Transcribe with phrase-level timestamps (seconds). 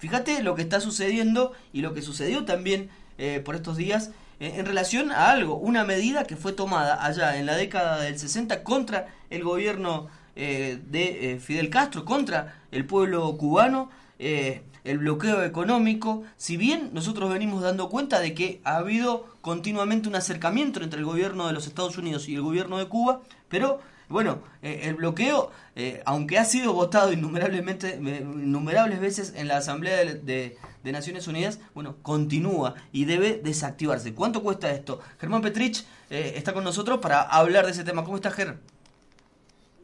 [0.00, 4.54] Fíjate lo que está sucediendo y lo que sucedió también eh, por estos días eh,
[4.56, 8.62] en relación a algo, una medida que fue tomada allá en la década del 60
[8.64, 16.56] contra el gobierno eh, de Fidel Castro, contra el pueblo cubano, el bloqueo económico, si
[16.56, 21.46] bien nosotros venimos dando cuenta de que ha habido continuamente un acercamiento entre el gobierno
[21.46, 23.80] de los Estados Unidos y el gobierno de Cuba, pero
[24.10, 30.04] bueno, eh, el bloqueo, eh, aunque ha sido votado innumerablemente, innumerables veces en la Asamblea
[30.04, 34.12] de, Naciones Unidas, bueno, continúa y debe desactivarse.
[34.12, 35.00] ¿Cuánto cuesta esto?
[35.20, 38.02] Germán Petrich eh, está con nosotros para hablar de ese tema.
[38.02, 38.56] ¿Cómo está, Ger?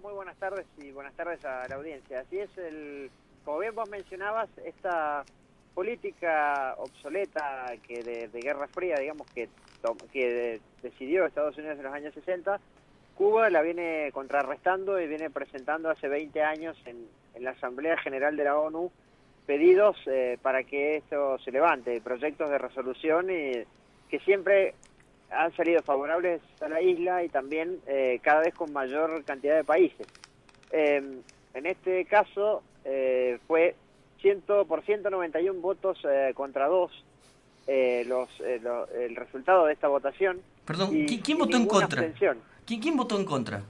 [0.03, 2.21] Muy buenas tardes y buenas tardes a la audiencia.
[2.21, 3.13] Así es, el,
[3.45, 5.25] como bien vos mencionabas, esta
[5.73, 9.49] política obsoleta que de, de Guerra Fría, digamos, que,
[10.13, 12.59] que decidió Estados Unidos en los años 60,
[13.17, 17.07] Cuba la viene contrarrestando y viene presentando hace 20 años en,
[17.43, 18.91] la Asamblea General de la ONU
[19.47, 23.53] pedidos eh, para que esto se levante, proyectos de resolución y,
[24.09, 24.75] que siempre
[25.31, 29.65] han salido favorables a la isla y también eh, cada vez con mayor cantidad de
[29.65, 30.07] países.
[30.71, 31.21] Em,
[31.53, 33.75] en este caso eh, fue
[34.21, 35.99] 100 por 191 votos
[36.35, 37.05] contra 2
[38.07, 40.41] los, el resultado de esta votación.
[40.65, 40.91] Perdón,
[41.23, 42.03] ¿quién votó en contra?
[42.67, 43.63] ¿Quién, votó en contra?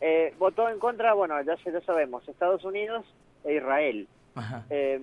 [0.00, 3.04] Eh, votó en contra, bueno, ya, ya sabemos, Estados Unidos
[3.44, 4.08] e Israel.
[4.70, 5.02] Em,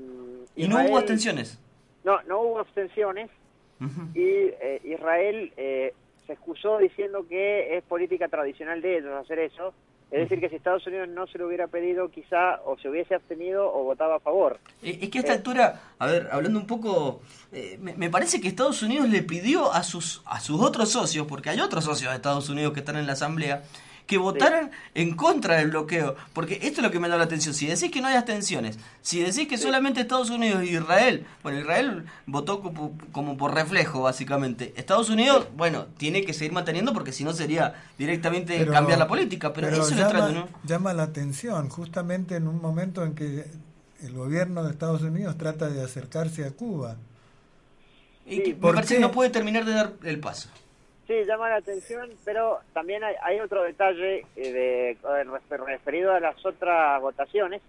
[0.55, 1.59] ¿Y no hubo abstenciones?
[2.03, 3.29] No, no hubo abstenciones.
[4.13, 5.93] Y eh, Israel eh,
[6.25, 9.73] se excusó diciendo que es política tradicional de ellos hacer eso.
[10.11, 13.15] Es decir, que si Estados Unidos no se lo hubiera pedido, quizá o se hubiese
[13.15, 14.59] abstenido o votaba a favor.
[14.81, 17.21] Es que a esta altura, a ver, hablando un poco,
[17.79, 21.49] me, me, parece que Estados Unidos le pidió a sus, a sus otros socios, porque
[21.49, 23.63] hay otros socios de Estados Unidos que están en la Asamblea,
[24.07, 26.15] que votaran en contra del bloqueo.
[26.33, 27.53] Porque esto es lo que me da la atención.
[27.53, 31.59] Si decís que no hay abstenciones, si decís que solamente Estados Unidos e Israel, bueno,
[31.59, 34.73] Israel votó como, por reflejo, básicamente.
[34.77, 39.53] Estados Unidos, bueno, tiene que seguir manteniendo porque si no sería directamente cambiar la política.
[39.53, 40.49] Pero, eso llama, ¿no?
[40.63, 43.45] llama la atención, justamente en un momento en que
[44.01, 46.97] el gobierno de Estados Unidos trata de acercarse a Cuba.
[48.27, 50.49] Y me parece que no puede terminar de dar el paso.
[51.07, 56.99] Sí, llama la atención, pero también hay, otro detalle eh, de, referido a las otras
[56.99, 57.61] votaciones,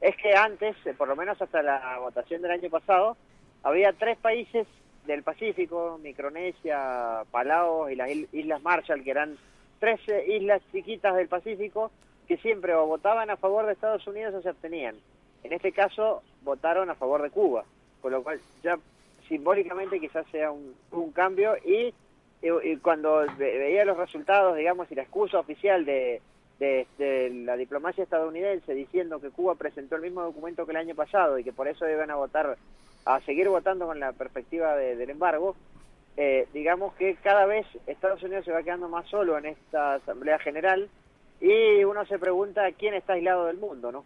[0.00, 3.16] es que antes, eh, por lo menos hasta la votación del año pasado,
[3.62, 4.66] había tres países
[5.06, 9.36] del Pacífico, Micronesia, Palau y las Islas Marshall, que eran
[9.78, 11.90] tres islas chiquitas del Pacífico,
[12.26, 14.96] que siempre o votaban a favor de Estados Unidos o se abstenían.
[15.42, 17.64] En este caso, votaron a favor de Cuba,
[18.00, 18.78] con lo cual ya
[19.28, 20.74] simbólicamente quizás sea un,
[21.12, 21.92] cambio y,
[22.82, 26.20] cuando veía los resultados, digamos, y la excusa oficial de,
[26.58, 31.38] de, la diplomacia estadounidense diciendo que Cuba presentó el mismo documento que el año pasado
[31.38, 32.56] y que por eso iban a votar,
[33.04, 35.56] a seguir votando con la perspectiva del embargo,
[36.16, 40.38] eh, digamos que cada vez Estados Unidos se va quedando más solo en esta Asamblea
[40.38, 40.88] General
[41.40, 44.04] y uno se pregunta quién está aislado del mundo, ¿no?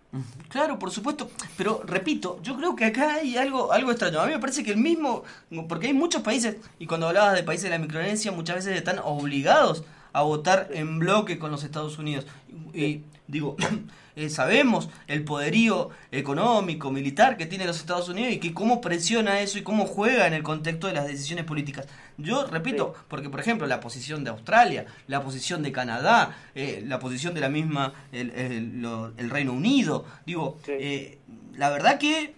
[0.49, 4.21] Claro, por supuesto, pero repito, yo creo que acá hay algo algo extraño.
[4.21, 5.23] A mí me parece que el mismo,
[5.69, 8.99] porque hay muchos países, y cuando hablabas de países de la Micronesia, muchas veces están
[9.05, 12.27] obligados a votar en bloque con los Estados Unidos.
[12.75, 13.57] Y digo,
[14.17, 19.41] eh, sabemos el poderío económico, militar que tiene los Estados Unidos y que cómo presiona
[19.41, 21.87] eso y cómo juega en el contexto de las decisiones políticas.
[22.17, 26.99] Yo repito, porque por ejemplo la posición de Australia, la posición de Canadá, eh, la
[26.99, 31.19] posición de la misma el, Reino Unido, digo, eh,
[31.55, 32.35] la verdad que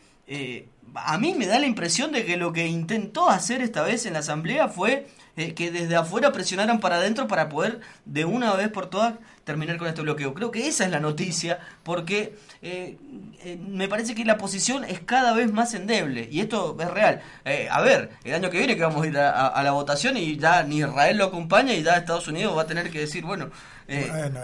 [0.95, 4.15] a mí me da la impresión de que lo que intentó hacer esta vez en
[4.15, 5.07] la Asamblea fue
[5.55, 9.15] que desde afuera presionaran para adentro para poder de una vez por todas
[9.45, 10.35] terminar con este bloqueo.
[10.35, 12.97] Creo que esa es la noticia, porque eh,
[13.43, 17.21] eh, me parece que la posición es cada vez más endeble, y esto es real.
[17.45, 20.37] Eh, a ver, el año que viene que vamos a ir a, la votación y
[20.37, 23.51] ya ni Israel lo acompaña y ya Estados Unidos va a tener que decir, bueno...
[23.89, 24.41] bueno,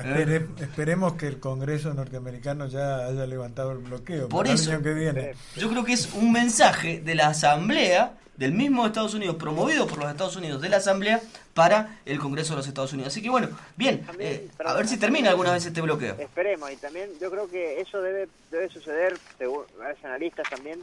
[0.59, 4.95] esperemos que el Congreso norteamericano ya haya levantado el bloqueo por eso, el año que
[4.95, 5.35] viene.
[5.57, 9.99] Yo creo que es un mensaje de la Asamblea del mismo Estados Unidos, promovido por
[9.99, 11.23] los Estados Unidos de la Asamblea
[11.55, 13.11] para el Congreso de los Estados Unidos.
[13.11, 16.15] Así que bueno, bien, eh, a ver si termina alguna vez este bloqueo.
[16.19, 20.83] Esperemos, y también yo creo que eso debe, debe suceder, según los analistas también,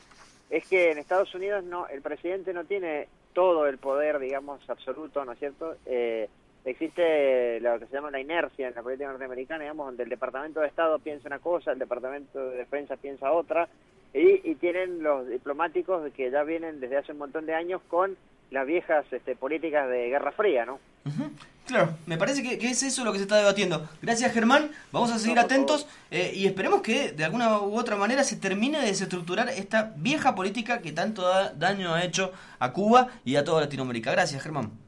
[0.49, 5.23] es que en Estados Unidos no el presidente no tiene todo el poder, digamos, absoluto,
[5.23, 5.75] ¿no es cierto?
[5.85, 6.27] Eh,
[6.65, 10.61] existe lo que se llama la inercia en la política norteamericana, digamos, donde el Departamento
[10.61, 13.67] de Estado piensa una cosa, el Departamento de Defensa piensa otra,
[14.13, 18.15] y, tienen los diplomáticos que ya vienen desde hace un montón de años con
[18.51, 20.79] las viejas este, políticas de Guerra Fría, ¿no?
[21.65, 23.87] Claro, me parece que, es eso lo que se está debatiendo.
[24.01, 28.23] Gracias Germán, vamos a seguir atentos eh, y esperemos que de alguna u otra manera
[28.23, 31.23] se termine de desestructurar esta vieja política que tanto
[31.55, 34.11] daño ha hecho a Cuba y a toda Latinoamérica.
[34.11, 34.82] Gracias Germán.